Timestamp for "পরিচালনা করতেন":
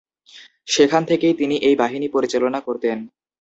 2.07-2.97